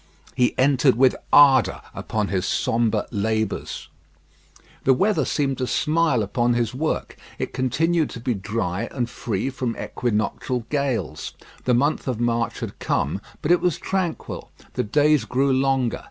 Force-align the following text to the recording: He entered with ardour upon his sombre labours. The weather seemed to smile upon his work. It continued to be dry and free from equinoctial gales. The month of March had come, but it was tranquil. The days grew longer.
He 0.35 0.55
entered 0.57 0.95
with 0.95 1.15
ardour 1.31 1.79
upon 1.93 2.29
his 2.29 2.43
sombre 2.47 3.05
labours. 3.11 3.87
The 4.83 4.95
weather 4.95 5.25
seemed 5.25 5.59
to 5.59 5.67
smile 5.67 6.23
upon 6.23 6.55
his 6.55 6.73
work. 6.73 7.17
It 7.37 7.53
continued 7.53 8.09
to 8.09 8.19
be 8.19 8.33
dry 8.33 8.87
and 8.89 9.07
free 9.07 9.51
from 9.51 9.77
equinoctial 9.77 10.61
gales. 10.71 11.33
The 11.65 11.75
month 11.75 12.07
of 12.07 12.19
March 12.19 12.61
had 12.61 12.79
come, 12.79 13.21
but 13.43 13.51
it 13.51 13.61
was 13.61 13.77
tranquil. 13.77 14.49
The 14.73 14.83
days 14.83 15.23
grew 15.23 15.53
longer. 15.53 15.99